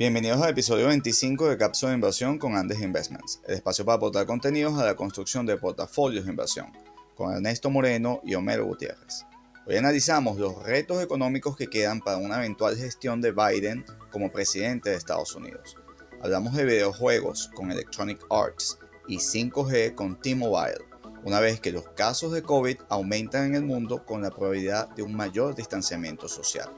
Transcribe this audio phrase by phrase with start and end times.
[0.00, 4.24] Bienvenidos al episodio 25 de Cápsula de Inversión con Andes Investments, el espacio para aportar
[4.24, 6.72] contenidos a la construcción de portafolios de inversión,
[7.14, 9.26] con Ernesto Moreno y Homero Gutiérrez.
[9.66, 14.88] Hoy analizamos los retos económicos que quedan para una eventual gestión de Biden como presidente
[14.88, 15.76] de Estados Unidos.
[16.22, 20.78] Hablamos de videojuegos con Electronic Arts y 5G con T-Mobile,
[21.24, 25.02] una vez que los casos de COVID aumentan en el mundo con la probabilidad de
[25.02, 26.70] un mayor distanciamiento social.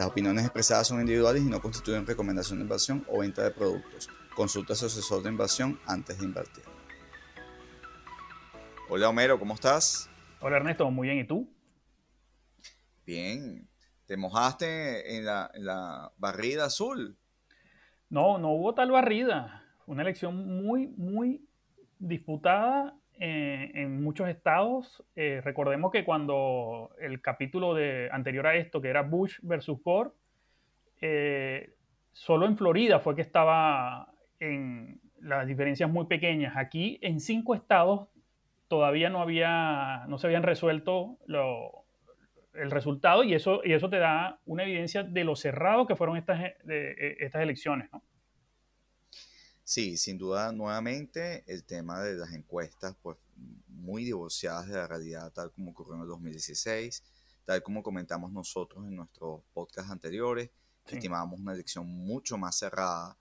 [0.00, 4.08] Las opiniones expresadas son individuales y no constituyen recomendación de inversión o venta de productos.
[4.34, 6.64] Consulta a su asesor de inversión antes de invertir.
[8.88, 10.08] Hola Homero, ¿cómo estás?
[10.40, 11.18] Hola Ernesto, muy bien.
[11.18, 11.54] ¿Y tú?
[13.04, 13.68] Bien.
[14.06, 17.18] ¿Te mojaste en la, en la barrida azul?
[18.08, 19.66] No, no hubo tal barrida.
[19.84, 21.46] Una elección muy, muy
[21.98, 25.04] disputada eh, en muchos estados.
[25.14, 30.12] Eh, recordemos que cuando el capítulo de, anterior a esto, que era Bush versus Gore,
[31.02, 31.74] eh,
[32.12, 36.56] solo en Florida fue que estaba en las diferencias muy pequeñas.
[36.56, 38.08] Aquí en cinco estados
[38.68, 41.18] todavía no, había, no se habían resuelto
[42.54, 46.16] el resultado y eso, y eso te da una evidencia de lo cerrado que fueron
[46.16, 47.92] estas, estas elecciones.
[47.92, 48.02] ¿no?
[49.70, 53.16] Sí, sin duda, nuevamente el tema de las encuestas, pues
[53.68, 57.04] muy divorciadas de la realidad, tal como ocurrió en el 2016,
[57.44, 60.50] tal como comentamos nosotros en nuestros podcasts anteriores,
[60.88, 63.16] estimábamos una elección mucho más cerrada.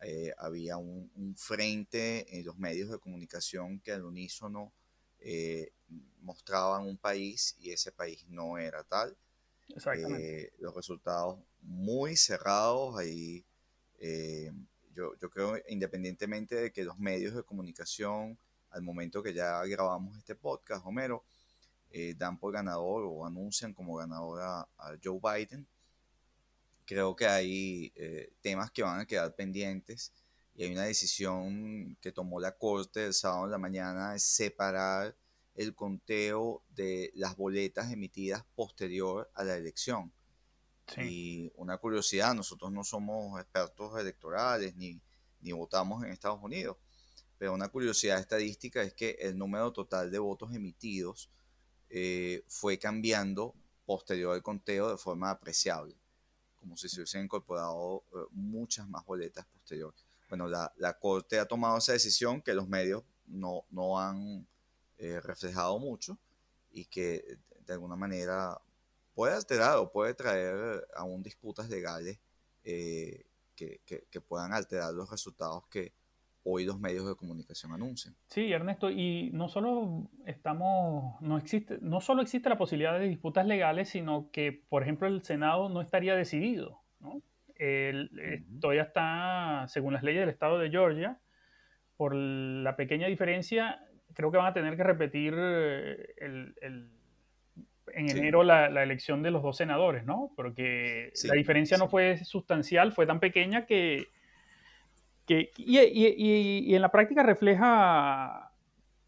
[0.00, 4.72] Eh, había un, frente en los medios de comunicación que al unísono
[5.18, 5.74] eh,
[6.22, 9.18] mostraban un país y ese país no era tal.
[9.68, 10.44] Exactamente.
[10.44, 13.44] Eh, los resultados muy cerrados ahí.
[14.94, 18.38] Yo, yo creo, independientemente de que los medios de comunicación,
[18.70, 21.24] al momento que ya grabamos este podcast, Homero,
[21.92, 24.68] eh, dan por ganador o anuncian como ganador a,
[25.02, 25.66] Joe Biden,
[26.84, 30.12] creo que hay eh, temas que van a quedar pendientes
[30.54, 35.16] y hay una decisión que tomó la Corte el sábado en la mañana de separar
[35.54, 40.12] el conteo de las boletas emitidas posterior a la elección.
[40.98, 45.00] Y una curiosidad, nosotros no somos expertos electorales ni,
[45.40, 46.76] ni votamos en Estados Unidos,
[47.38, 51.30] pero una curiosidad estadística es que el número total de votos emitidos
[51.88, 53.54] eh, fue cambiando
[53.86, 55.96] posterior al conteo de forma apreciable,
[56.56, 59.94] como si se hubiesen incorporado eh, muchas más boletas posterior.
[60.28, 64.46] Bueno, la, la, Corte ha tomado esa decisión que los medios no, no han
[64.98, 66.18] eh, reflejado mucho
[66.70, 68.60] y que de alguna manera
[69.20, 72.18] puede alterar o puede traer aún disputas legales
[72.64, 75.92] eh, que, que, puedan alterar los resultados que
[76.42, 78.14] hoy los medios de comunicación anuncian.
[78.28, 83.44] Sí, Ernesto, y no solo estamos, no existe, no solo existe la posibilidad de disputas
[83.44, 87.20] legales, sino que, por ejemplo, el Senado no estaría decidido, ¿no?
[87.56, 91.20] El, Todavía está, según las leyes del estado de Georgia,
[91.98, 96.90] por la pequeña diferencia, creo que van a tener que repetir eh, el
[98.00, 100.32] en enero la, elección de los dos senadores, ¿no?
[100.36, 104.08] Porque la diferencia no fue sustancial, fue tan pequeña que...
[105.26, 108.52] que y, en la práctica refleja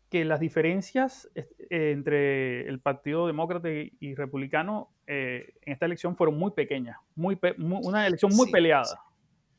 [0.08, 6.38] que las diferencias eh, entre el Partido Demócrata y Republicano eh, en esta elección fueron
[6.38, 9.02] muy pequeñas, muy, una elección muy peleada.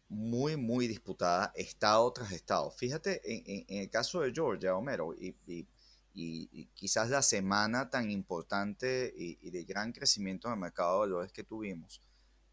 [0.09, 2.71] Muy, muy disputada, estado tras estado.
[2.71, 5.67] Fíjate, en, el caso de Georgia, Homero, y y,
[6.13, 11.43] quizás la semana tan importante y, de gran crecimiento en el mercado de valores que
[11.43, 12.01] tuvimos,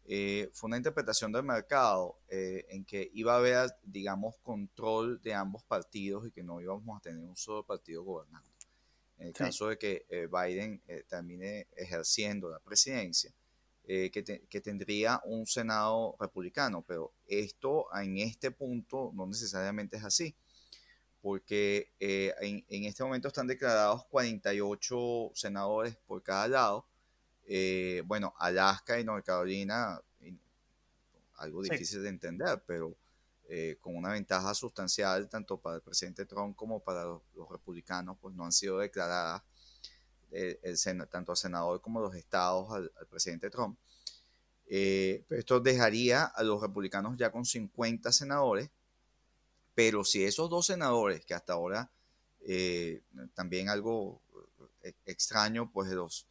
[0.05, 5.35] eh, fue una interpretación del mercado eh, en que iba a haber, digamos, control de
[5.35, 8.49] ambos partidos y que no íbamos a tener un solo partido gobernando.
[9.19, 13.31] En el caso de que eh, Biden termine ejerciendo la presidencia,
[13.83, 14.09] que,
[14.49, 20.33] que, tendría un Senado republicano, pero esto en este punto no necesariamente es así
[21.21, 26.87] porque eh, en, este momento están declarados 48 senadores por cada lado.
[27.45, 30.01] Eh, bueno, Alaska y North Carolina,
[31.37, 32.95] algo difícil de entender, pero
[33.49, 38.35] eh, con una ventaja sustancial tanto para el presidente Trump como para los, republicanos, pues
[38.35, 39.43] no han sido declaradas
[40.31, 40.57] el,
[41.09, 43.77] tanto al senador como los estados al, al presidente Trump.
[44.65, 48.71] esto dejaría a los republicanos ya con 50 senadores
[49.73, 51.91] pero si esos dos senadores, que hasta ahora
[52.41, 53.03] eh,
[53.33, 54.21] también algo
[54.83, 56.27] eh, extraño, pues los,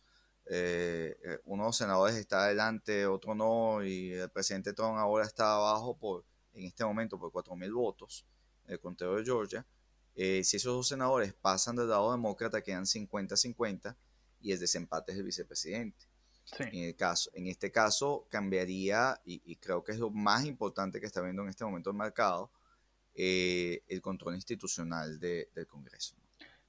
[0.46, 5.54] eh, uno de los senadores está adelante, otro no, y el presidente Trump ahora está
[5.54, 8.26] abajo por, en este momento por 4.000 votos,
[8.66, 9.66] en el conteo de Georgia.
[10.14, 13.96] si esos dos senadores pasan del lado demócrata, quedan 50-50
[14.40, 16.10] y el desempate es el vicepresidente.
[16.58, 21.06] En, el caso, en este caso cambiaría, y, creo que es lo más importante que
[21.06, 22.50] está viendo en este momento el mercado,
[23.22, 26.16] eh, el control institucional del Congreso.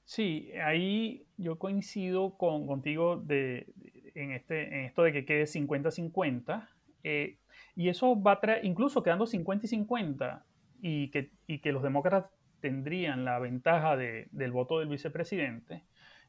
[0.04, 3.72] Sí, ahí yo coincido con, contigo de,
[4.14, 6.68] en, este, en esto de que quede 50-50.
[7.04, 7.38] Eh,
[7.74, 10.44] y eso va a traer, incluso quedando 50 y 50,
[10.82, 15.84] y que, y que los demócratas tendrían la ventaja de, del voto del vicepresidente,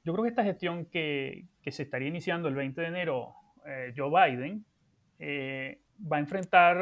[0.06, 3.36] yo creo que esta gestión que, que se estaría iniciando el 20 de enero
[3.66, 4.66] eh, Joe Biden
[5.20, 5.80] eh,
[6.12, 6.78] va a enfrentar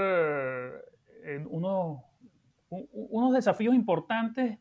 [1.23, 1.43] eh,
[2.71, 4.57] unos, desafíos importantes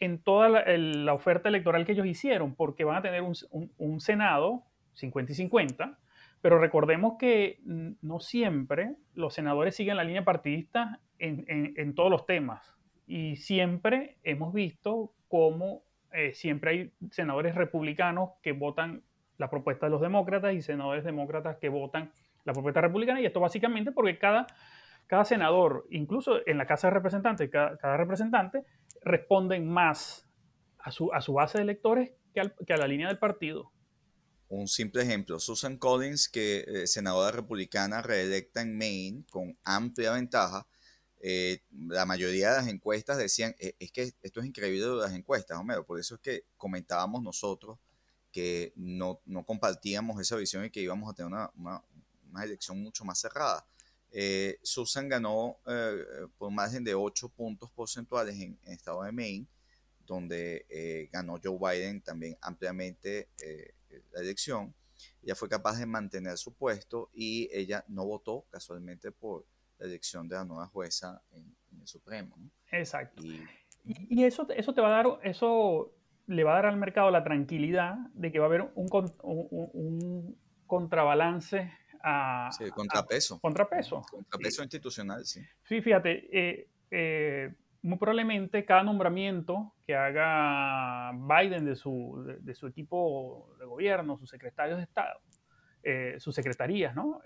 [0.00, 3.34] en toda la, oferta electoral que ellos hicieron, porque van a tener un,
[3.78, 4.64] un, Senado
[4.94, 5.98] 50 y 50,
[6.40, 12.26] pero recordemos que no siempre los senadores siguen la línea partidista en, en, todos los
[12.26, 12.76] temas.
[13.06, 15.82] Y siempre hemos visto cómo
[16.32, 19.02] siempre hay senadores republicanos que votan
[19.38, 22.10] la propuesta de los demócratas y senadores demócratas que votan
[22.44, 23.20] la propuesta republicana.
[23.20, 24.46] Y esto básicamente porque cada,
[25.08, 28.64] cada senador, incluso en la Casa de Representantes, cada, representante,
[29.02, 30.28] responden más
[30.78, 33.72] a su, a su base de electores que, a la línea del partido.
[34.48, 40.66] Un simple ejemplo, Susan Collins, que eh, senadora republicana reelecta en Maine con amplia ventaja,
[41.20, 45.12] eh, la mayoría de las encuestas decían, eh, es que esto es increíble de las
[45.12, 47.78] encuestas, Homero, por eso es que comentábamos nosotros
[48.30, 53.04] que no, no, compartíamos esa visión y que íbamos a tener una, una, elección mucho
[53.04, 53.66] más cerrada.
[54.10, 59.46] Eh, Susan ganó eh, por margen de 8 puntos porcentuales en, el estado de Maine,
[60.06, 63.28] donde eh, ganó Joe Biden también ampliamente
[64.12, 64.74] la elección.
[65.22, 69.46] Ella fue capaz de mantener su puesto y ella no votó casualmente por
[69.78, 72.36] la elección de la nueva jueza en, el Supremo.
[72.72, 73.22] Exacto.
[73.22, 73.46] Y,
[73.84, 75.92] y, eso, eso te va a dar, eso
[76.28, 78.88] le va a dar al mercado la tranquilidad de que va a haber un,
[79.22, 81.72] un, contrabalance
[82.02, 82.50] a...
[82.52, 83.38] Sí, contrapeso.
[83.40, 84.02] contrapeso.
[84.10, 85.42] Contrapeso institucional, sí.
[85.64, 92.66] Sí, fíjate, eh, eh, muy probablemente cada nombramiento que haga Biden de su, de, su
[92.66, 95.20] equipo de gobierno, sus secretarios de Estado,
[95.82, 97.22] eh, sus secretarías, ¿no?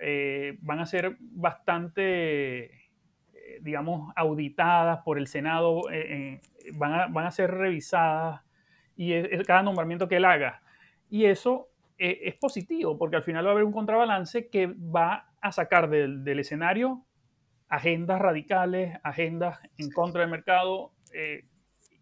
[0.60, 2.90] van a ser bastante,
[3.60, 5.82] digamos, auditadas por el Senado,
[6.74, 8.42] van a, van, a, ser revisadas
[8.94, 10.62] y es, cada nombramiento que él haga.
[11.08, 11.71] Y eso
[12.04, 15.88] eh, es positivo, porque al final va a haber un contrabalance que va a sacar
[15.88, 17.06] del, del escenario
[17.68, 20.92] agendas radicales, agendas en contra del mercado.
[21.14, 21.48] Eh,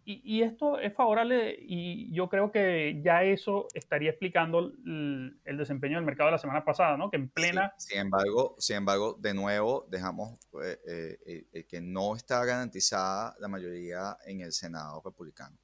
[0.06, 5.96] y, y, esto es favorable y yo creo que ya eso estaría explicando el, desempeño
[5.96, 7.10] del mercado de la semana pasada, ¿no?
[7.10, 7.74] Que en plena...
[7.76, 14.40] sin, embargo, sin embargo, de nuevo, dejamos eh, que no está garantizada la mayoría en
[14.40, 15.58] el Senado republicano.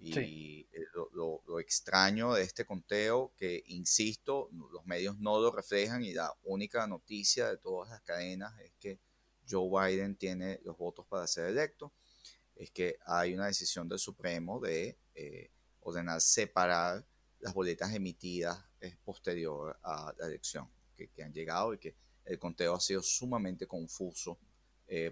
[0.00, 6.12] Y eh, lo, extraño de este conteo, que insisto, los medios no lo reflejan y
[6.14, 9.00] la única noticia de todas las cadenas es que
[9.48, 11.92] Joe Biden tiene los votos para ser electo,
[12.54, 15.50] es que hay una decisión del Supremo de eh,
[15.80, 17.04] ordenar separar
[17.40, 22.74] las boletas emitidas eh, posterior a la elección, que, han llegado y que el conteo
[22.74, 24.38] ha sido sumamente confuso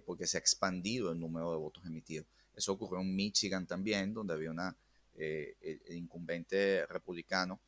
[0.07, 2.27] porque se ha expandido el número de votos emitidos.
[2.57, 4.75] Eso ocurrió en Michigan también, donde había una,
[5.15, 7.61] eh, el, incumbente republicano.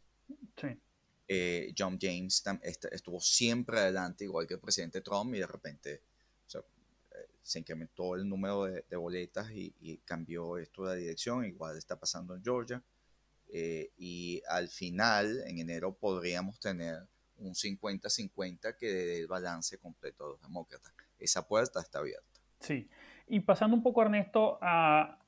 [1.30, 2.42] Eh, John James
[2.90, 6.02] estuvo siempre adelante, igual que el presidente Trump, y de repente
[6.54, 11.44] eh, se incrementó el número de, boletas y, cambió esto de dirección.
[11.44, 12.82] Igual está pasando en Georgia.
[13.50, 20.28] y al final, en enero, podríamos tener un 50-50 que dé el balance completo a
[20.28, 20.92] los demócratas.
[21.18, 22.40] Esa puerta está abierta.
[22.60, 22.88] Sí.
[23.28, 25.18] Y pasando un poco, Ernesto, a,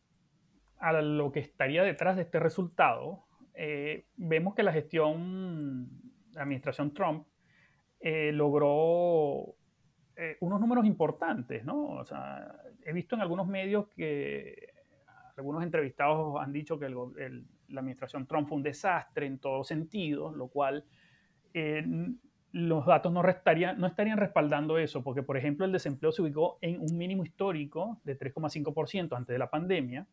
[1.02, 5.90] lo que estaría detrás de este resultado, eh, vemos que la gestión,
[6.33, 7.26] la administración Trump,
[8.00, 9.54] eh, logró
[10.16, 11.88] eh, unos números importantes, ¿no?
[11.88, 14.73] O sea, he visto en algunos medios que
[15.37, 20.49] algunos entrevistados han dicho que la administración Trump fue un desastre en todos sentidos, lo
[20.49, 20.85] cual
[22.52, 26.97] los datos no, estarían respaldando eso, porque por ejemplo el desempleo se ubicó en un
[26.97, 30.07] mínimo histórico de 3,5% antes de la pandemia.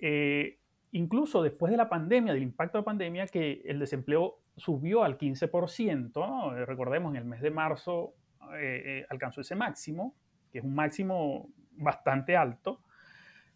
[0.00, 0.58] Eh,
[0.92, 5.18] incluso después de la pandemia, del impacto de la pandemia, que el desempleo subió al
[5.18, 8.14] 15%, eh, recordemos en el mes de marzo
[8.58, 10.14] eh, alcanzó ese máximo,
[10.50, 12.80] que es un máximo bastante alto.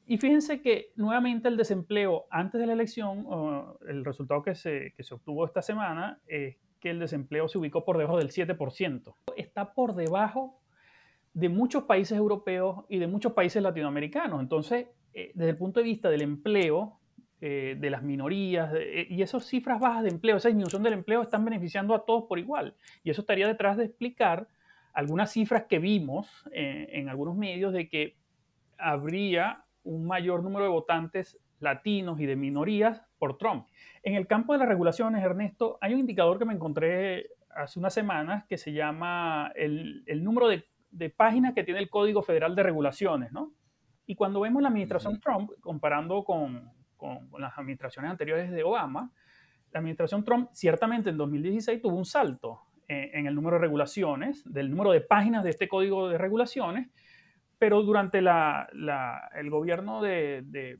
[0.06, 3.26] Y fíjense que nuevamente el desempleo antes de la elección,
[3.86, 7.84] el resultado que se, que se obtuvo esta semana es que el desempleo se ubicó
[7.84, 9.14] por debajo del 7%.
[9.36, 10.60] Está por debajo
[11.34, 14.40] de muchos países europeos y de muchos países latinoamericanos.
[14.40, 16.98] Entonces, eh, desde el punto de vista del empleo,
[17.40, 21.22] eh, de las minorías, eh, y esas cifras bajas de empleo, esa disminución del empleo
[21.22, 22.74] están beneficiando a todos por igual.
[23.04, 24.48] Y eso estaría detrás de explicar
[24.92, 28.16] algunas cifras que vimos en algunos medios de que
[28.78, 33.66] habría un mayor número de votantes latinos y de minorías por Trump.
[34.02, 37.94] En el campo de las regulaciones, Ernesto, hay un indicador que me encontré hace unas
[37.94, 42.62] semanas que se llama el, número de, de, páginas que tiene el Código Federal de
[42.62, 43.52] Regulaciones, ¿no?
[44.06, 49.12] Y cuando vemos la administración Trump, comparando con, con, las administraciones anteriores de Obama,
[49.72, 54.70] la administración Trump ciertamente en 2016 tuvo un salto en, el número de regulaciones, del
[54.70, 56.88] número de páginas de este código de regulaciones,
[57.58, 58.68] pero durante la,
[59.34, 60.78] el gobierno de, de,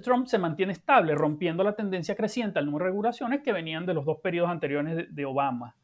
[0.00, 3.94] Trump se mantiene estable, rompiendo la tendencia creciente al número de regulaciones que venían de
[3.94, 5.76] los dos periodos anteriores de, Obama.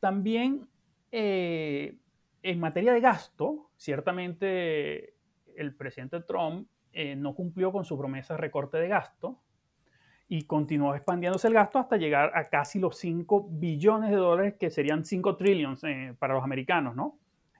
[0.00, 0.66] También
[1.12, 1.96] eh,
[2.42, 5.14] en materia de gasto, ciertamente
[5.56, 9.40] el presidente Trump eh, no cumplió con su promesa de recorte de gasto
[10.28, 14.70] y continuó expandiéndose el gasto hasta llegar a casi los 5 billones de dólares, que
[14.70, 17.18] serían 5 trillones eh, para los americanos, ¿no?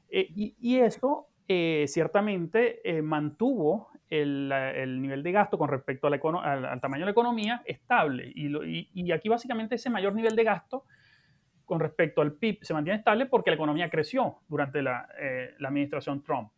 [0.09, 6.21] Eh, y, eso ciertamente mantuvo el, nivel de gasto con respecto al,
[6.81, 8.33] tamaño de la economía estable.
[8.35, 10.85] Y, aquí básicamente ese mayor nivel de gasto
[11.65, 15.09] con respecto al PIB se mantiene estable porque la economía creció durante la,
[15.59, 16.51] la administración Trump.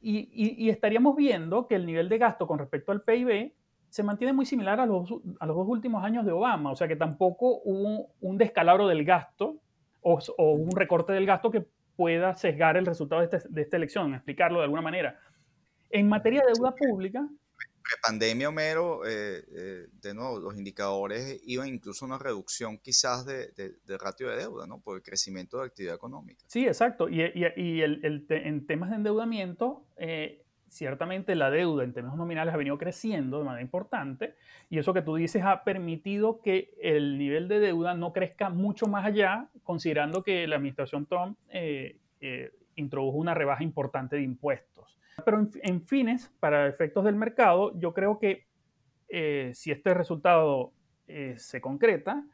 [0.00, 3.52] Y, estaríamos viendo que el nivel de gasto con respecto al PIB
[3.88, 7.60] se mantiene muy similar a los, dos últimos años de Obama, o sea que tampoco
[7.64, 9.56] hubo un descalabro del gasto
[10.02, 10.20] o,
[10.52, 11.66] un recorte del gasto que
[11.96, 15.18] pueda sesgar el resultado de, este, de esta elección, explicarlo de alguna manera.
[15.90, 17.28] En materia de deuda pública,
[18.02, 23.48] pandemia, Homero, eh, eh, de nuevo, los indicadores iban incluso a una reducción quizás de,
[23.52, 24.80] de, ratio de deuda, ¿no?
[24.80, 26.44] Por el crecimiento de la actividad económica.
[26.46, 27.08] Sí, exacto.
[27.08, 32.56] Y, y, el, en temas de endeudamiento, eh, ciertamente la deuda en términos nominales ha
[32.56, 34.34] venido creciendo de manera importante
[34.68, 38.86] y eso que tú dices ha permitido que el nivel de deuda no crezca mucho
[38.86, 41.38] más allá, considerando que la administración Trump
[42.74, 44.97] introdujo una rebaja importante de impuestos.
[45.24, 48.46] Pero en, fines, para efectos del mercado, yo creo que
[49.08, 50.72] eh, si este resultado
[51.06, 52.24] eh, se concreta,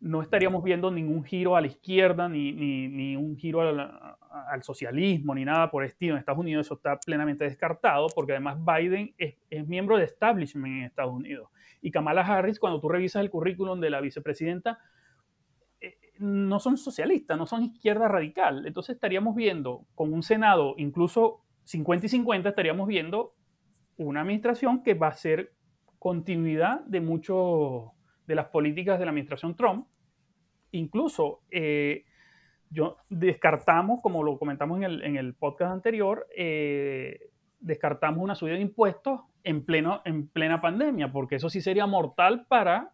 [0.00, 5.44] no estaríamos viendo ningún giro a la izquierda, ni, ni, un giro al, socialismo, ni
[5.44, 6.14] nada por el estilo.
[6.14, 10.82] En Estados Unidos eso está plenamente descartado, porque además Biden es, miembro de establishment en
[10.84, 11.48] Estados Unidos.
[11.80, 14.78] Y Kamala Harris, cuando tú revisas el currículum de la vicepresidenta,
[15.80, 18.66] eh, no son socialistas, no son izquierda radical.
[18.66, 23.34] Entonces estaríamos viendo con un Senado incluso 50 y 50 estaríamos viendo
[23.96, 25.52] una administración que va a ser
[25.98, 27.92] continuidad de mucho
[28.26, 29.88] de las políticas de la administración Trump.
[30.70, 32.04] Incluso eh,
[32.70, 39.22] yo descartamos, como lo comentamos en el, podcast anterior, eh, descartamos una subida de impuestos
[39.42, 42.92] en, pleno, en plena pandemia, porque eso sí sería mortal para,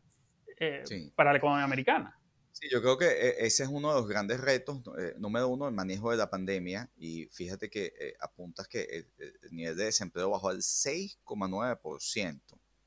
[0.59, 0.83] eh,
[1.15, 2.19] para la economía americana.
[2.53, 5.67] Sí, yo creo que eh, ese es uno de los grandes retos, eh, número uno,
[5.67, 6.91] el manejo de la pandemia.
[6.97, 9.07] Y fíjate que eh, apuntas que el,
[9.51, 12.41] nivel de desempleo bajó al 6,9%.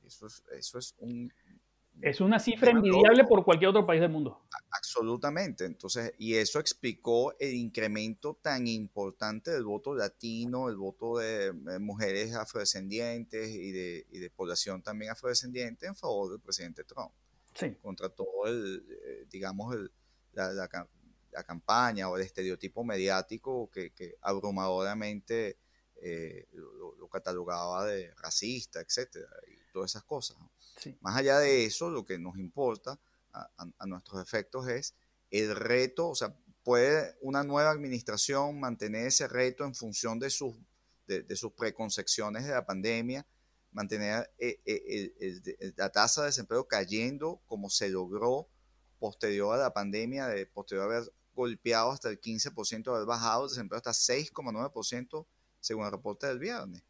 [0.04, 1.32] Eso es, eso es un...
[2.02, 4.46] Es una cifra envidiable por cualquier otro país del mundo.
[4.70, 5.64] Absolutamente.
[5.64, 12.34] Entonces, y eso explicó el incremento tan importante del voto latino, el voto de mujeres
[12.34, 17.12] afrodescendientes y de, y de población también afrodescendiente en favor del presidente Trump
[17.82, 19.92] contra todo el, eh, digamos, el,
[20.32, 20.68] la, la,
[21.44, 25.58] campaña o el estereotipo mediático que, que abrumadoramente
[26.02, 30.36] eh, lo, catalogaba de racista, etcétera, y todas esas cosas.
[31.00, 32.98] Más allá de eso, lo que nos importa
[33.32, 34.94] a, a, nuestros efectos es
[35.30, 40.54] el reto, o sea, puede una nueva administración mantener ese reto en función de sus,
[41.06, 43.26] de, de sus preconcepciones de la pandemia,
[43.76, 48.48] mantener eh, eh, la tasa de desempleo cayendo como se logró
[48.98, 53.50] posterior a la pandemia, de posterior a haber golpeado hasta el 15%, haber bajado el
[53.50, 55.26] desempleo hasta 6,9%
[55.60, 56.82] según el reporte del viernes.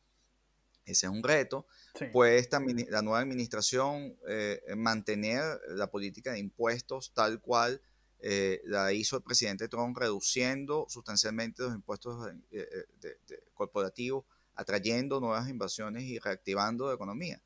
[0.85, 1.67] Ese es un reto.
[2.13, 7.83] Puede esta, la nueva administración eh, mantener la política de impuestos tal cual
[8.65, 12.33] la hizo el presidente Trump, reduciendo sustancialmente los impuestos
[13.55, 14.25] corporativos
[14.57, 17.41] atrayendo nuevas inversiones y reactivando la economía.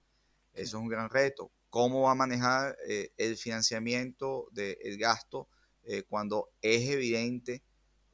[0.54, 1.50] Eso es un gran reto.
[1.68, 5.48] ¿Cómo va a manejar eh, el financiamiento del gasto
[5.84, 7.62] eh, cuando es evidente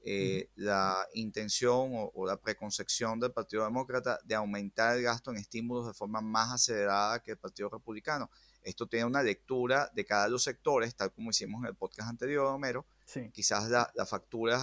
[0.08, 5.86] eh, la intención o, la preconcepción del Partido Demócrata de aumentar el gasto en estímulos
[5.86, 8.30] de forma más acelerada que el Partido Republicano?
[8.62, 12.10] Esto tiene una lectura de cada de los sectores, tal como hicimos en el podcast
[12.10, 12.84] anterior, Homero.
[13.32, 14.62] Quizás las facturas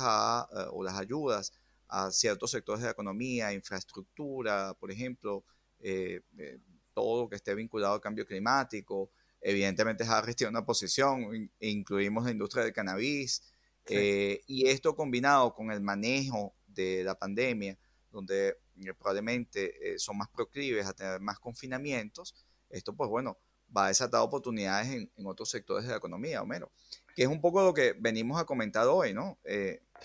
[0.72, 1.54] o las ayudas
[1.94, 5.46] a ciertos sectores de la economía, infraestructura, por ejemplo,
[5.80, 6.58] eh, eh,
[6.92, 9.12] todo lo que esté vinculado al cambio climático.
[9.40, 13.44] Evidentemente Harris tiene una posición, incluimos la industria del cannabis,
[13.86, 17.78] eh, y esto combinado con el manejo de la pandemia,
[18.12, 22.34] donde eh, probablemente son más proclives a tener más confinamientos,
[22.70, 23.38] esto pues bueno,
[23.76, 26.72] va a desatar oportunidades en, en otros sectores de la economía, Homero
[27.16, 29.38] que es un poco lo que venimos a comentar hoy, ¿no?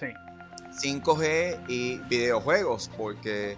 [0.01, 0.15] Eh,
[0.71, 0.89] sí.
[0.89, 3.57] 5G y videojuegos, porque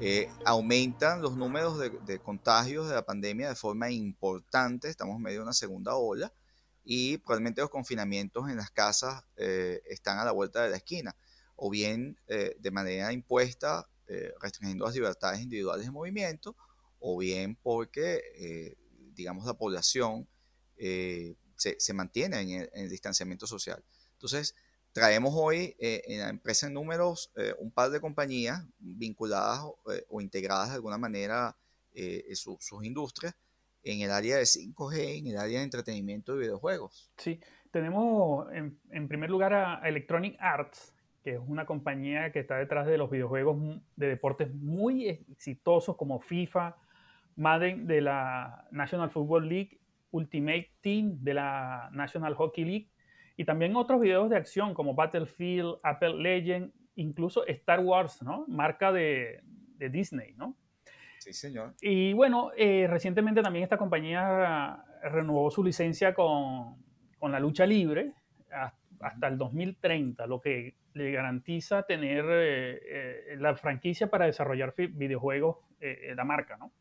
[0.00, 5.38] eh, aumentan los números de, contagios de la pandemia de forma importante, estamos en medio
[5.38, 6.32] de una segunda ola,
[6.84, 11.16] y probablemente los confinamientos en las casas eh, están a la vuelta de la esquina,
[11.56, 13.88] o bien de manera impuesta,
[14.40, 16.54] restringiendo las libertades individuales de movimiento,
[16.98, 18.76] o bien porque,
[19.14, 20.28] digamos, la población
[20.76, 23.82] se, mantiene en el, distanciamiento social.
[24.12, 24.54] Entonces,
[24.96, 29.60] traemos hoy eh, en la empresa en números eh, un par de compañías vinculadas
[29.92, 31.54] eh, o integradas de alguna manera
[31.98, 33.34] en sus industrias
[33.82, 37.10] en el área de 5G, en el área de entretenimiento y videojuegos.
[37.16, 42.86] Sí, tenemos en, primer lugar a Electronic Arts, que es una compañía que está detrás
[42.86, 46.76] de los videojuegos de deportes muy exitosos como FIFA,
[47.36, 52.90] Madden de la National Football League Ultimate Team de la National Hockey League
[53.36, 58.44] y también otros videos de acción como Battlefield, Apple Legend, incluso Star Wars, ¿no?
[58.48, 59.42] Marca de,
[59.78, 60.56] Disney, ¿no?
[61.18, 61.74] Sí, señor.
[61.82, 66.84] Y bueno, eh, recientemente también esta compañía renovó su licencia con,
[67.20, 68.12] la lucha libre
[69.00, 72.80] hasta el 2030, lo que le garantiza tener eh,
[73.32, 76.72] eh, la franquicia para desarrollar videojuegos, la marca, ¿no?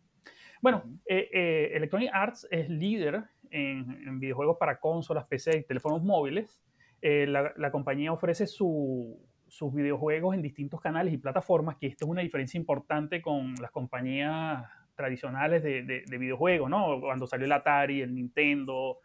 [0.61, 6.61] Bueno, Electronic Arts es líder en, videojuegos para consolas, PC y teléfonos móviles.
[7.01, 12.21] Eh, la, compañía ofrece sus videojuegos en distintos canales y plataformas, que esto es una
[12.21, 14.63] diferencia importante con las compañías
[14.95, 16.99] tradicionales de, videojuegos, ¿no?
[17.01, 18.99] Cuando salió el Atari, el Nintendo.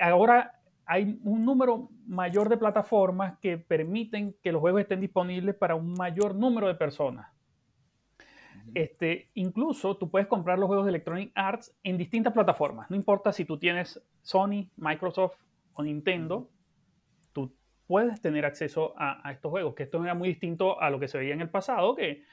[0.00, 5.76] ahora hay un número mayor de plataformas que permiten que los juegos estén disponibles para
[5.76, 7.28] un mayor número de personas.
[8.74, 12.90] Este, incluso tú puedes comprar los juegos de Electronic Arts en distintas plataformas.
[12.90, 15.36] No importa si tú tienes Sony, Microsoft
[15.74, 16.48] o Nintendo,
[17.32, 17.52] tú
[17.86, 21.18] puedes tener acceso a, estos juegos, que esto era muy distinto a lo que se
[21.18, 22.24] veía en el pasado, que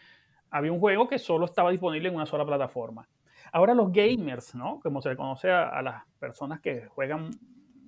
[0.49, 3.07] había un juego que solo estaba disponible en una sola plataforma.
[3.51, 4.79] Ahora los gamers, ¿no?
[4.81, 7.31] Como se le conoce a las personas que juegan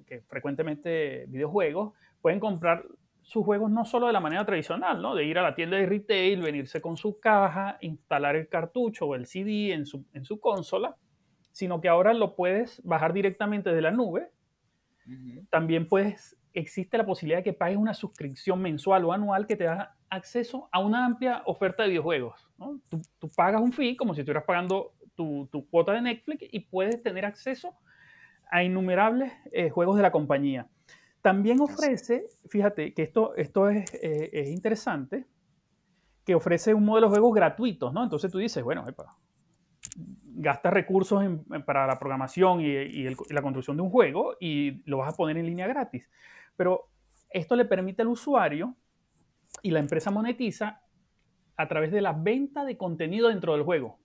[0.09, 2.83] que frecuentemente videojuegos, pueden comprar
[3.29, 5.13] sus juegos no solo de la manera tradicional, ¿no?
[5.13, 9.13] De ir a la tienda de retail, venirse con su caja, instalar el cartucho o
[9.13, 10.95] el CD en su, en su consola,
[11.51, 14.31] sino que ahora lo puedes bajar directamente de la nube.
[15.51, 19.65] También puedes, existe la posibilidad de que pagues una suscripción mensual o anual que te
[19.65, 22.49] da acceso a una amplia oferta de videojuegos.
[22.57, 22.81] ¿no?
[22.89, 27.03] Tú, pagas un fee como si estuvieras pagando tu, tu, cuota de Netflix y puedes
[27.03, 27.75] tener acceso
[28.49, 30.67] a innumerables eh, juegos de la compañía.
[31.21, 35.25] También ofrece, fíjate que esto, esto es, eh, interesante,
[36.25, 38.03] que ofrece un modelo de juegos gratuitos, ¿no?
[38.03, 38.86] Entonces tú dices, bueno,
[40.23, 41.23] gastas recursos
[41.65, 45.45] para la programación y, la construcción de un juego y lo vas a poner en
[45.45, 46.10] línea gratis.
[46.55, 46.89] Pero
[47.29, 48.75] esto le permite al usuario
[49.62, 50.82] y la empresa monetiza
[51.58, 53.99] a través de la venta de contenido dentro del juego.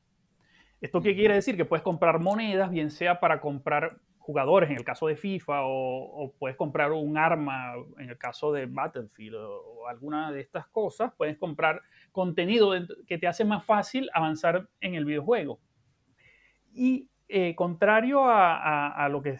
[0.80, 1.56] ¿Esto qué quiere decir?
[1.56, 6.32] Que puedes comprar monedas, bien sea para comprar jugadores en el caso de FIFA o,
[6.38, 11.36] puedes comprar un arma en el caso de Battlefield o, alguna de estas cosas, puedes
[11.36, 12.72] comprar contenido
[13.06, 15.60] que te hace más fácil avanzar en el videojuego.
[16.72, 19.38] Y eh, contrario a, lo que,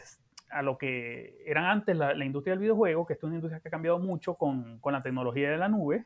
[0.51, 3.71] a lo que eran antes la, industria del videojuego, que es una industria que ha
[3.71, 6.05] cambiado mucho con, con la tecnología de la nube,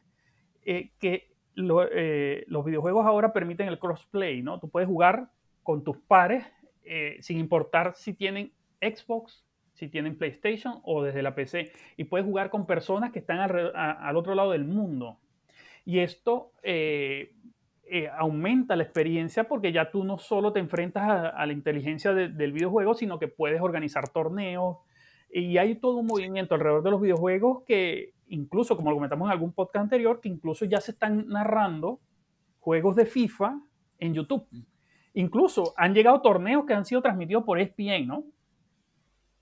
[0.65, 4.61] eh, que eh, los videojuegos ahora permiten el crossplay, ¿no?
[4.61, 5.31] Tú puedes jugar
[5.65, 6.47] con tus pares
[7.21, 11.73] sin importar si tienen Xbox, si tienen PlayStation o desde la PC.
[11.97, 15.19] Y puedes jugar con personas que están al, otro lado del mundo.
[15.85, 17.35] Y esto eh,
[17.85, 22.53] eh, aumenta la experiencia porque ya tú no solo te enfrentas a, la inteligencia del
[22.53, 24.79] videojuego, sino que puedes organizar torneos.
[25.31, 29.33] Y hay todo un movimiento alrededor de los videojuegos que incluso, como lo comentamos en
[29.33, 32.01] algún podcast anterior, que incluso ya se están narrando
[32.61, 33.61] juegos de FIFA
[33.99, 34.47] en YouTube.
[34.51, 34.63] Mm.
[35.15, 38.25] Incluso han llegado torneos que han sido transmitidos por ESPN, ¿no?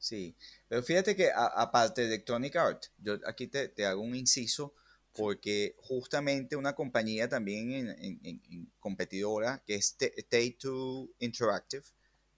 [0.07, 0.37] Sí,
[0.69, 4.73] pero fíjate que aparte de Electronic Art, yo aquí te, hago un inciso
[5.13, 11.83] porque justamente una compañía también en, competidora que es Take-Two Interactive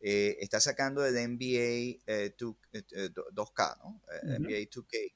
[0.01, 3.11] eh, está sacando el NBA 2K, eh,
[3.83, 4.01] ¿no?
[4.39, 5.13] NBA 2K,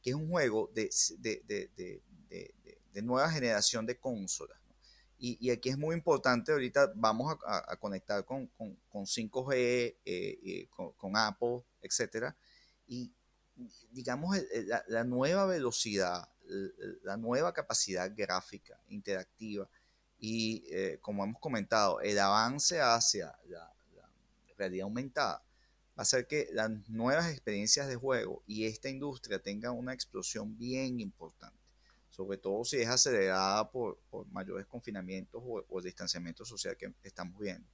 [0.00, 4.58] que es un juego de, de, nueva generación de consolas.
[5.22, 8.46] Y, aquí es muy importante, ahorita vamos a, conectar con,
[8.88, 12.34] con, 5G, eh, eh, con, Apple, etcétera.
[12.86, 13.12] Y
[13.90, 14.34] digamos,
[14.88, 16.26] la, nueva velocidad,
[17.02, 19.68] la nueva capacidad gráfica, interactiva
[20.18, 23.66] y, eh, como hemos comentado, el avance hacia la,
[24.56, 29.72] realidad aumentada va a hacer que las nuevas experiencias de juego y esta industria tengan
[29.72, 31.59] una explosión bien importante
[32.20, 33.98] sobre todo si es acelerada por,
[34.30, 37.66] mayores confinamientos o, el distanciamiento social que estamos viendo.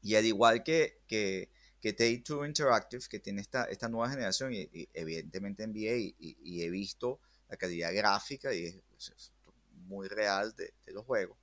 [0.00, 4.54] Y al igual que, que, que Take Two Interactive, que tiene esta, esta nueva generación,
[4.54, 8.80] y, evidentemente NBA, y, he visto la calidad gráfica y es,
[9.86, 11.36] muy real de, los juegos.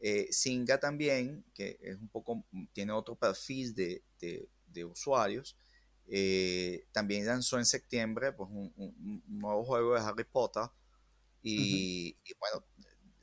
[0.00, 5.56] Eh, Singa también, que es un poco, tiene otro perfil de, de, usuarios,
[6.08, 10.64] eh, también lanzó en septiembre pues, un, nuevo juego de Harry Potter
[11.42, 12.64] y, bueno,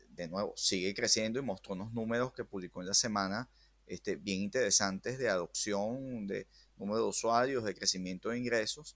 [0.09, 3.49] de nuevo, sigue creciendo y mostró unos números que publicó en la semana
[3.85, 6.47] este, bien interesantes de adopción, de
[6.77, 8.95] número de usuarios, de crecimiento de ingresos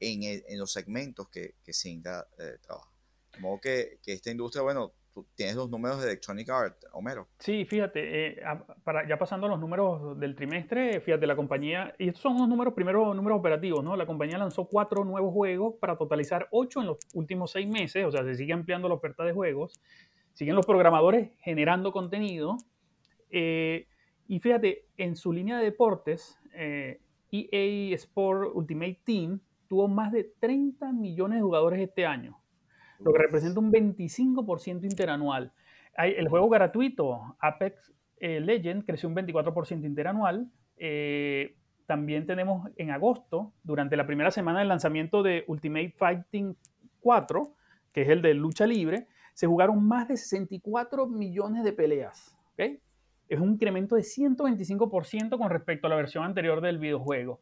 [0.00, 2.90] en, en los segmentos que, que eh, trabaja.
[3.32, 7.28] De modo que, que esta industria, bueno, tú tienes los números de Electronic Art, Homero.
[7.38, 8.42] Sí, fíjate, eh,
[8.82, 12.48] para, ya pasando a los números del trimestre, fíjate, la compañía, y estos son unos
[12.48, 13.96] números, primero números operativos, ¿no?
[13.96, 18.10] La compañía lanzó cuatro nuevos juegos para totalizar ocho en los últimos seis meses, o
[18.10, 19.80] sea, se sigue ampliando la oferta de juegos,
[20.32, 22.56] siguen los programadores generando contenido,
[23.30, 23.86] eh,
[24.28, 26.96] y fíjate, en su línea de deportes, EA
[27.32, 32.41] eh, e Sport Ultimate Team tuvo más de 30 millones de jugadores este año
[33.04, 35.52] lo que representa un 25% interanual.
[35.96, 40.50] El juego gratuito Apex eh, Legend creció un 24% interanual.
[40.76, 46.56] Eh, también tenemos en agosto, durante la primera semana del lanzamiento de Ultimate Fighting
[47.00, 47.54] 4,
[47.92, 52.36] que es el de lucha libre, se jugaron más de 64 millones de peleas.
[53.28, 57.40] Es un incremento de 125% con respecto a la versión anterior del videojuego.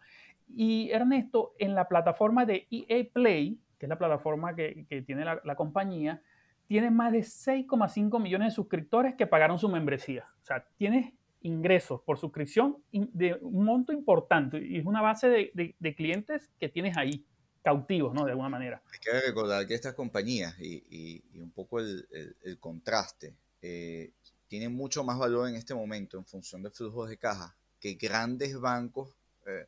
[0.49, 5.57] Y Ernesto, en la plataforma de EA Play, que es la plataforma que, tiene la,
[5.57, 6.23] compañía,
[6.69, 10.29] tiene más de 6,5 millones de suscriptores que pagaron su membresía.
[10.43, 15.95] O sea, tienes ingresos por suscripción de un monto importante y es una base de,
[15.97, 17.25] clientes que tienes ahí,
[17.63, 18.27] cautivos, ¿no?
[18.27, 18.83] De alguna manera.
[18.93, 24.13] Hay que recordar que estas compañías y, un poco el, contraste eh,
[24.47, 28.61] tienen mucho más valor en este momento en función de flujos de caja que grandes
[28.61, 29.17] bancos
[29.47, 29.67] eh,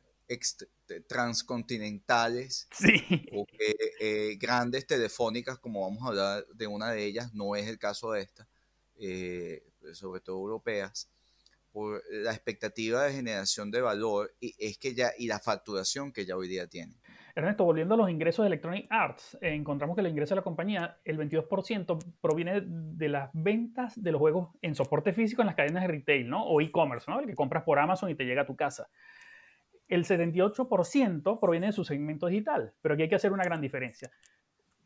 [1.07, 2.67] transcontinentales
[3.33, 3.45] o
[3.99, 8.11] eh, grandes telefónicas, como vamos a hablar de una de ellas, no es el caso
[8.11, 8.47] de esta,
[8.95, 11.09] eh, sobre todo europeas,
[11.71, 16.23] por la expectativa de generación de valor y es que ya y la facturación que
[16.23, 17.01] ya hoy día tiene
[17.35, 20.43] Ernesto, volviendo a los ingresos de Electronic Arts, eh, encontramos que el ingreso de la
[20.43, 25.55] compañía, el 22% proviene de las ventas de los juegos en soporte físico en las
[25.55, 26.45] cadenas de retail, ¿no?
[26.45, 27.19] O e-commerce, ¿no?
[27.19, 28.87] El que compras por Amazon y te llega a tu casa
[29.93, 34.11] el 78% proviene de su segmento digital, pero aquí hay que hacer una gran diferencia.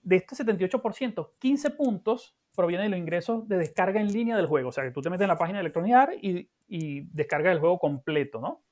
[0.02, 4.70] De este 78%, 15 puntos provienen de los ingresos de descarga en línea del juego.
[4.70, 7.60] O sea, que tú te metes en la página de Electronic y, y descargas el
[7.60, 8.64] juego completo, ¿no?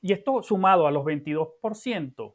[0.00, 2.34] Y esto sumado a los 22%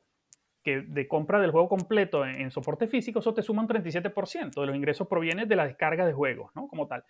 [0.64, 4.66] que de compra del juego completo en, soporte físico, eso te suma un 37% de
[4.66, 6.68] los ingresos provienen de la descarga de juegos, ¿no?
[6.68, 7.04] Como tal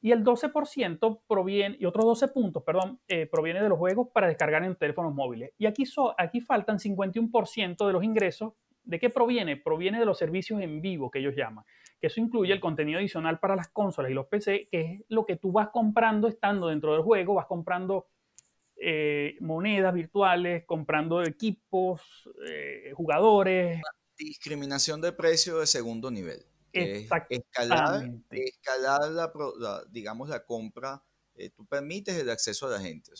[0.00, 4.28] y el 12% proviene, y otros 12 puntos, perdón, eh, proviene de los juegos para
[4.28, 5.52] descargar en teléfonos móviles.
[5.58, 8.52] Y aquí, so, aquí faltan 51% de los ingresos.
[8.84, 9.56] ¿De qué proviene?
[9.56, 11.64] Proviene de los servicios en vivo que ellos llaman.
[12.00, 15.26] Que eso incluye el contenido adicional para las consolas y los PC, que es lo
[15.26, 18.06] que tú vas comprando estando dentro del juego, vas comprando
[18.76, 23.80] eh, monedas virtuales, comprando equipos, eh, jugadores.
[24.16, 26.44] Discriminación de precio de segundo nivel
[26.76, 31.02] escalar, escalar la, digamos, la compra,
[31.34, 33.12] eh, tú permites el acceso a la gente.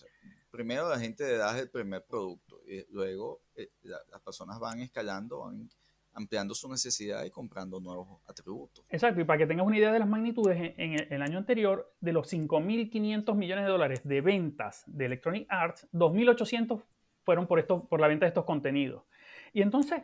[0.51, 5.41] primero la gente le das el primer producto y luego eh, las personas van escalando,
[5.41, 5.69] van
[6.17, 8.85] ampliando su necesidad y comprando nuevos atributos.
[8.89, 12.13] Exacto, y para que tengas una idea de las magnitudes, en, el, año anterior, de
[12.13, 16.83] los 5.500 millones de dólares de ventas de Electronic Arts, 2.800
[17.23, 19.03] fueron por, esto, por la venta de estos contenidos.
[19.53, 20.03] Y entonces,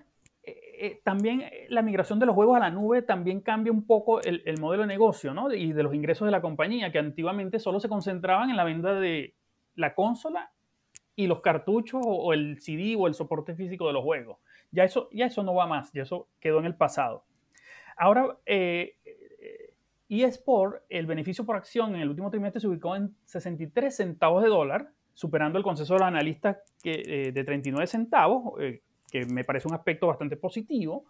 [0.85, 4.21] eh, también eh, la migración de los juegos a la nube también cambia un poco
[4.21, 5.53] el, modelo de negocio ¿no?
[5.55, 8.93] y de los ingresos de la compañía, que antiguamente solo se concentraban en la venta
[8.93, 9.37] de
[9.77, 10.51] la consola
[11.15, 14.39] y los cartuchos o, el CD o el soporte físico de los juegos.
[14.73, 17.27] Ya eso, ya eso no va más, ya eso quedó en el pasado.
[17.97, 18.97] Ahora, eh,
[20.09, 24.49] eSport, el beneficio por acción en el último trimestre se ubicó en 63 centavos de
[24.49, 28.55] dólar, superando el consenso de los analistas que, de 39 centavos,
[29.13, 31.05] que me parece un aspecto bastante positivo.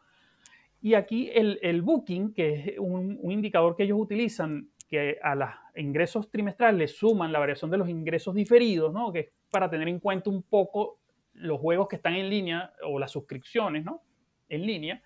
[0.83, 5.49] Y aquí el, el booking, que es un, indicador que ellos utilizan, que a los
[5.77, 9.13] ingresos trimestrales suman la variación de los ingresos diferidos, ¿no?
[9.13, 10.99] que es para tener en cuenta un poco
[11.35, 14.03] los juegos que están en línea o las suscripciones ¿no?
[14.49, 15.01] en línea,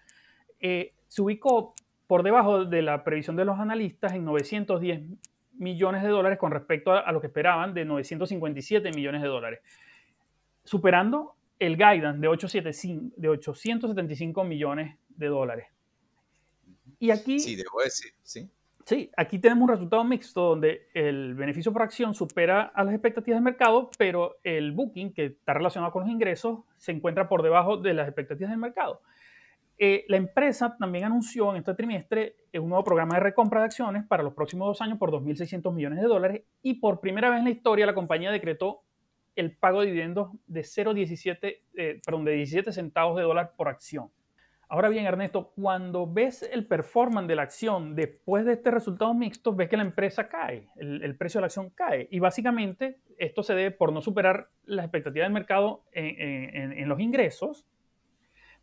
[0.59, 1.74] eh, se ubicó
[2.06, 5.02] por debajo de la previsión de los analistas en 910
[5.59, 9.61] millones de dólares con respecto a, lo que esperaban de 957 millones de dólares,
[10.64, 15.66] superando el guidance de, 875, de 875 millones de dólares.
[16.99, 17.38] Y aquí...
[17.40, 18.49] Sí, debo decir, sí.
[18.85, 23.38] Sí, aquí tenemos un resultado mixto donde el beneficio por acción supera a las expectativas
[23.38, 27.79] del mercado, pero el booking, que está relacionado con los ingresos, se encuentra por debajo
[27.79, 29.01] de las expectativas del mercado.
[29.79, 33.66] Eh, la empresa también anunció en este trimestre eh, un nuevo programa de recompra de
[33.66, 37.40] acciones para los próximos dos años por 2.600 millones de dólares y por primera vez
[37.40, 38.85] en la historia la compañía decretó
[39.37, 44.11] el pago de dividendos de 0,17, eh, perdón, de 17 centavos de dólar por acción.
[44.68, 49.55] Ahora bien, Ernesto, cuando ves el performance de la acción después de este resultado mixto,
[49.55, 52.09] ves que la empresa cae, el, precio de la acción cae.
[52.11, 57.64] Y básicamente esto se debe por no superar las expectativas del mercado en, los ingresos.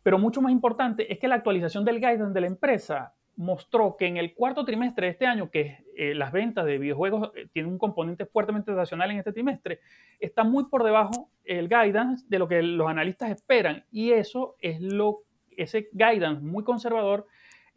[0.02, 4.06] Pero mucho más importante es que la actualización del guidance de la empresa mostró que
[4.06, 7.72] en el cuarto trimestre de este año, que eh, las ventas de videojuegos eh, tienen
[7.72, 9.80] un componente fuertemente nacional en este trimestre,
[10.20, 13.84] está muy por debajo el guidance de lo que los analistas esperan.
[13.90, 15.24] Y eso es lo
[15.56, 17.26] ese guidance muy conservador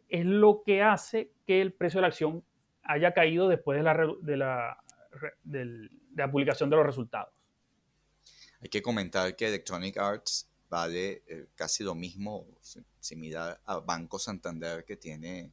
[0.08, 2.44] es lo que hace que el precio de la acción
[2.82, 4.78] haya caído después de la, de la,
[5.44, 7.32] de la publicación de los resultados.
[8.60, 12.46] Hay que comentar que Electronic Arts vale eh, casi lo mismo,
[13.00, 15.52] similar a Banco Santander, que tiene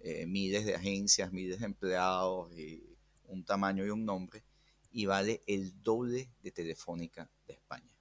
[0.00, 2.96] eh, miles de agencias, miles de empleados y
[3.28, 4.44] un tamaño y un nombre,
[4.92, 7.96] y vale el doble de Telefónica de España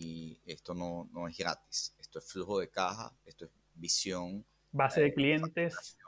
[0.00, 1.94] y esto no, no, es gratis.
[1.98, 4.44] Esto es flujo de caja, esto es visión.
[4.72, 5.98] Base de eh, clientes.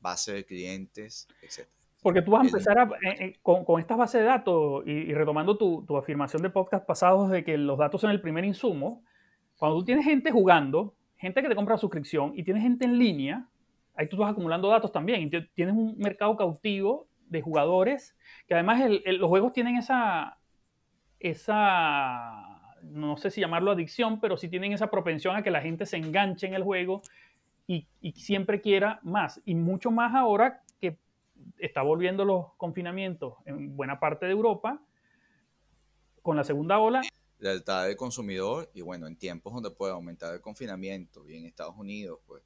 [0.00, 1.68] Base de clientes, etc.
[2.02, 5.56] Porque tú vas a empezar eh, eh, con, con, estas bases de datos y, retomando
[5.58, 9.04] tu, tu, afirmación de podcast pasados de que los datos son el primer insumo.
[9.56, 13.46] Cuando tú tienes gente jugando, gente que te compra suscripción y tienes gente en línea,
[13.94, 15.22] ahí tú vas acumulando datos también.
[15.22, 18.16] Y tienes un mercado cautivo de jugadores
[18.48, 20.38] que además los juegos tienen esa,
[21.20, 25.86] esa no sé si llamarlo adicción, pero sí tienen esa propensión a que la gente
[25.86, 27.02] se enganche en el juego
[27.66, 29.40] y, siempre quiera más.
[29.44, 30.62] Y mucho más ahora
[31.58, 34.82] está volviendo los confinamientos en buena parte de Europa
[36.22, 37.02] con la segunda ola.
[37.38, 41.74] Lealtad del consumidor y bueno, en tiempos donde puede aumentar el confinamiento y en Estados
[41.76, 42.42] Unidos, pues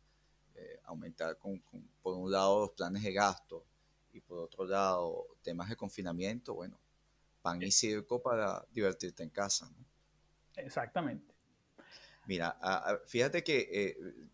[0.55, 1.61] eh, aumentar con,
[2.01, 3.67] por un lado los planes de gasto
[4.13, 6.79] y por otro lado temas de confinamiento, bueno,
[7.43, 9.69] pan y circo para divertirte en casa.
[9.69, 9.85] ¿no?
[10.57, 11.34] Exactamente.
[12.27, 12.57] Mira,
[13.07, 13.69] fíjate que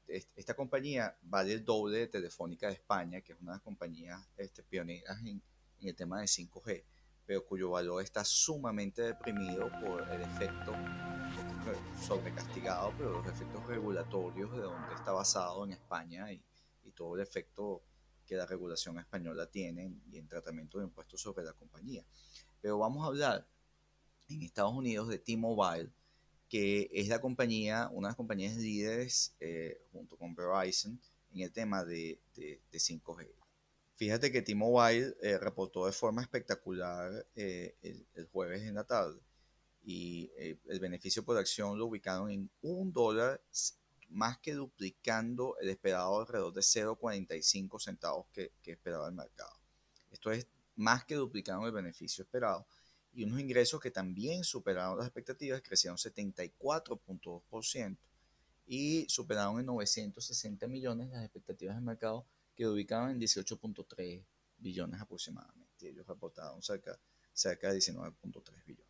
[0.06, 3.62] eh, esta compañía vale el doble de Telefónica de España, que es una de las
[3.62, 5.42] compañías este, pioneras en,
[5.80, 6.84] el tema de 5G,
[7.24, 10.74] pero cuyo valor está sumamente deprimido por el efecto
[12.06, 16.42] sobrecastigado, pero los efectos regulatorios de donde está basado en España y,
[16.84, 17.82] y todo el efecto
[18.26, 22.04] que la regulación española tiene y en tratamiento de impuestos sobre la compañía.
[22.60, 23.48] Pero vamos a hablar
[24.28, 25.90] en Estados Unidos de T-Mobile,
[26.50, 31.00] que es la compañía, una de las compañías líderes eh, junto con Verizon
[31.32, 32.20] en el tema de,
[32.72, 33.30] 5G.
[33.94, 39.20] Fíjate que T-Mobile eh, reportó de forma espectacular eh, el, jueves en la tarde
[39.84, 43.40] y el beneficio por acción lo ubicaron en un dólar
[44.08, 49.56] más que duplicando el esperado alrededor de 0,45 centavos que, que esperaba el mercado.
[50.10, 52.66] Esto es más que duplicaron el beneficio esperado
[53.12, 57.96] y unos ingresos que también superaron las expectativas, crecieron 74.2%
[58.66, 64.24] y superaron en 960 millones las expectativas del mercado que ubicaban en 18.3
[64.58, 65.88] billones aproximadamente.
[65.88, 66.96] Ellos reportaron cerca,
[67.32, 68.86] cerca de 19.3 billones.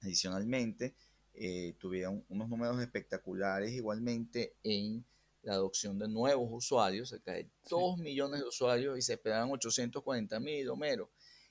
[0.00, 0.94] Adicionalmente,
[1.34, 5.04] eh, tuvieron unos números espectaculares igualmente en
[5.42, 10.40] la adopción de nuevos usuarios, cerca de 2 millones de usuarios y se esperaban 840
[10.40, 11.08] mil o menos.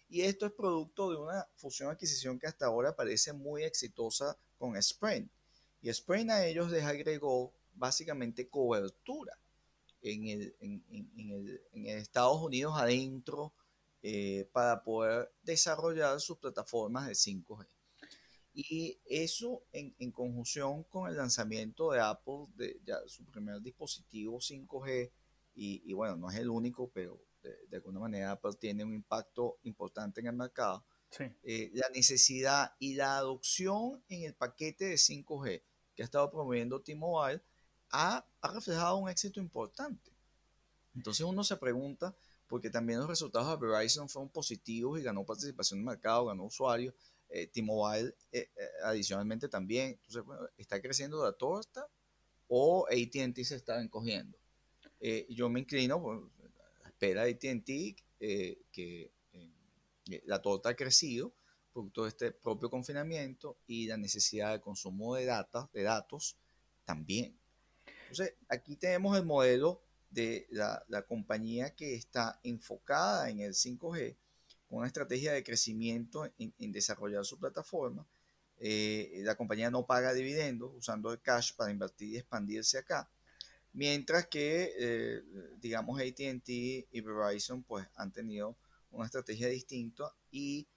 [0.10, 5.30] Y esto es producto de una fusión-adquisición que hasta ahora parece muy exitosa con Sprint.
[5.82, 9.38] Y Sprint a ellos les agregó básicamente cobertura
[10.02, 10.84] en el, en,
[11.32, 13.54] el, en Estados Unidos adentro
[14.02, 17.67] eh, para poder desarrollar sus plataformas de 5G.
[18.54, 24.39] Y eso en, en, conjunción con el lanzamiento de Apple de ya, su primer dispositivo
[24.39, 25.12] 5G,
[25.56, 27.20] y, y, bueno, no es el único, pero
[27.69, 30.83] de, alguna manera Apple tiene un impacto importante en el mercado.
[31.43, 35.62] Eh, la necesidad y la adopción en el paquete de 5G
[35.95, 37.41] que ha estado promoviendo T-Mobile
[37.91, 40.12] ha, ha reflejado un éxito importante.
[40.95, 42.15] Entonces uno se pregunta
[42.47, 46.93] porque también los resultados de Verizon fueron positivos y ganó participación de mercado, ganó usuarios.
[47.29, 49.89] Eh, T-Mobile eh, eh, adicionalmente también.
[49.89, 51.86] Entonces, bueno, está creciendo la torta
[52.47, 54.38] o ATT se está encogiendo.
[55.29, 56.29] yo me inclino por
[56.97, 58.01] espera de ATT
[58.71, 59.12] que
[60.25, 61.33] la torta ha crecido
[61.73, 66.38] por todo este propio confinamiento y la necesidad de consumo de, data, de datos
[66.86, 67.38] también.
[68.03, 74.15] Entonces, aquí tenemos el modelo de la, compañía que está enfocada en el 5G,
[74.67, 78.07] con una estrategia de crecimiento en, desarrollar su plataforma.
[78.60, 83.07] Eh, la compañía no paga dividendos usando el cash para invertir y expandirse acá.
[83.73, 85.21] Mientras que, eh,
[85.60, 88.58] digamos, ATT y Verizon pues han tenido
[88.91, 90.67] una estrategia distinta y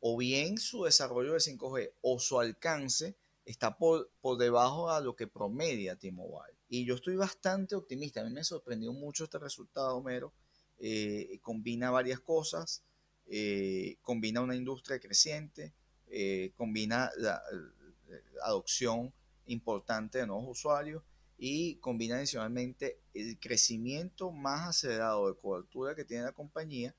[0.00, 5.16] o bien su desarrollo de 5G o su alcance está por, por debajo de lo
[5.16, 6.56] que promedia T-Mobile.
[6.68, 8.20] Y yo estoy bastante optimista.
[8.20, 10.32] A mí me sorprendió mucho este resultado, Homero.
[10.78, 12.82] Eh, combina varias cosas,
[13.26, 15.72] eh, combina una industria creciente,
[16.56, 17.42] combina la,
[18.42, 19.12] adopción
[19.46, 21.02] importante de nuevos usuarios
[21.36, 26.94] y combina adicionalmente el crecimiento más acelerado de cobertura que tiene la compañía,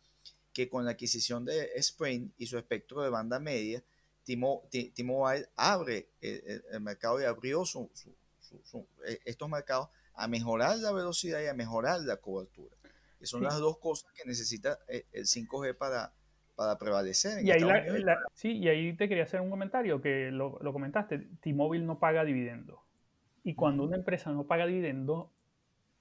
[0.53, 3.83] que con la adquisición de Sprint y su espectro de banda media,
[4.25, 7.63] T-Mobile abre el, mercado y abrió
[9.05, 12.75] e, estos mercados a mejorar la velocidad y a mejorar la cobertura.
[13.19, 16.13] Que son las dos cosas que necesita eh, el 5G para,
[16.55, 17.43] para prevalecer.
[17.43, 17.61] y, ahí
[18.33, 22.23] sí, y ahí te quería hacer un comentario, que lo, lo comentaste, T-Mobile no paga
[22.23, 22.84] dividendo.
[23.45, 25.29] Y cuando una empresa no paga dividendo,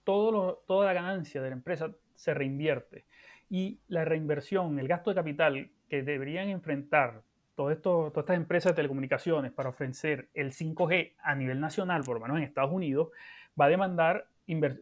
[0.02, 3.04] todo toda la ganancia de la empresa se reinvierte.
[3.50, 7.22] Y la reinversión, el gasto de capital que deberían enfrentar
[7.54, 12.14] todo esto, todas estas empresas de telecomunicaciones para ofrecer el 5G a nivel nacional, por
[12.14, 13.11] lo menos en Estados Unidos,
[13.61, 14.26] va a demandar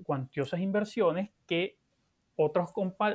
[0.05, 1.77] cuantiosas inversiones que
[2.37, 2.73] otros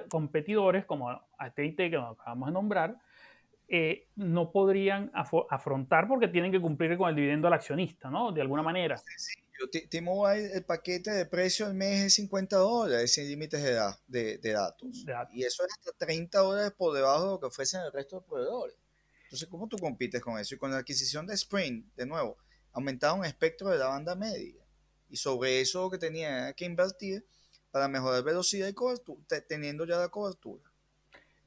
[0.10, 2.97] competidores como AT&T, que acabamos de nombrar,
[3.69, 8.32] eh, no podrían afrontar porque tienen que cumplir con el dividendo al accionista, ¿no?
[8.32, 8.97] De alguna manera.
[9.17, 14.38] Sí, T-Mobile, el paquete de precio al mes es 50 dólares sin límites de, de,
[14.38, 15.06] de, datos.
[15.32, 18.25] Y eso es hasta 30 dólares por debajo de lo que ofrecen el resto de
[18.25, 18.77] proveedores.
[19.23, 20.56] Entonces, ¿cómo tú compites con eso?
[20.56, 22.38] Y con la adquisición de Sprint, de nuevo,
[22.71, 24.63] aumentaba un espectro de la banda media.
[25.10, 27.25] Y sobre eso que tenía que invertir
[27.71, 30.63] para mejorar velocidad y cobertura, teniendo ya la cobertura.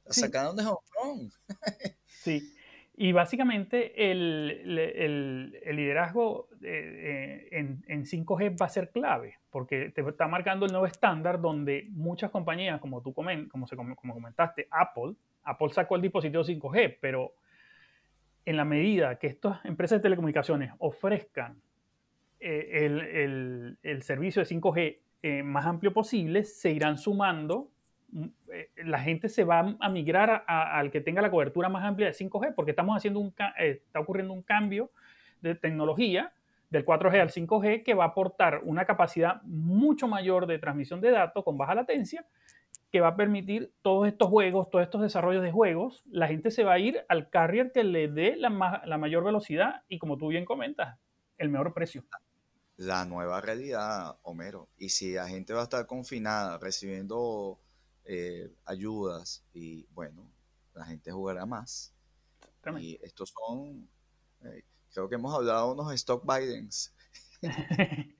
[0.05, 1.31] La sacaron de Hong
[2.23, 2.53] sí.
[2.95, 10.27] Y básicamente el, liderazgo eh, en, en, 5G va a ser clave, porque te está
[10.27, 15.15] marcando el nuevo estándar donde muchas compañías, como tú comen, como, se, como comentaste, Apple,
[15.43, 17.33] Apple sacó el dispositivo 5G, pero
[18.45, 21.61] en la medida que estas empresas de telecomunicaciones ofrezcan
[22.39, 27.70] eh, el, servicio de 5G eh, más amplio posible, se irán sumando.
[28.51, 32.13] Eh, la gente se va a migrar al que tenga la cobertura más amplia de
[32.13, 34.91] 5G, porque estamos haciendo un, está ocurriendo un cambio
[35.41, 36.33] de tecnología
[36.69, 41.11] del 4G al 5G que va a aportar una capacidad mucho mayor de transmisión de
[41.11, 42.25] datos con baja latencia
[42.91, 46.63] que va a permitir todos estos juegos, todos estos desarrollos de juegos, la gente se
[46.63, 50.43] va a ir al carrier que le dé la, mayor velocidad y como tú bien
[50.43, 50.99] comentas,
[51.37, 52.03] el mejor precio.
[52.75, 54.67] La nueva realidad, Homero.
[54.77, 57.59] Y si la gente va a estar confinada recibiendo
[58.05, 60.27] eh, ayudas y bueno,
[60.73, 61.93] la gente jugará más.
[62.79, 63.89] Y estos son,
[64.43, 66.93] eh, creo que hemos hablado unos stock Bidens.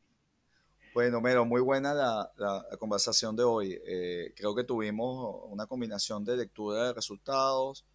[0.94, 3.80] Bueno, Mero, muy buena la, conversación de hoy.
[3.86, 7.86] Eh, creo que tuvimos una combinación de lectura de resultados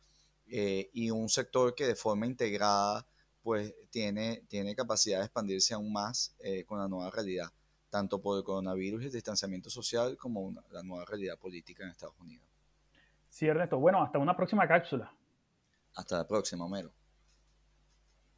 [0.47, 3.07] eh, y un sector que de forma integrada
[3.43, 6.35] pues tiene, tiene capacidad de expandirse aún más
[6.67, 7.53] con la nueva realidad,
[7.97, 12.21] tanto por el coronavirus y el distanciamiento social como la nueva realidad política en Estados
[12.21, 12.47] Unidos.
[13.31, 13.79] Sí, Ernesto.
[13.79, 15.11] Bueno, hasta una próxima cápsula.
[15.95, 16.93] Hasta la próxima, Mero.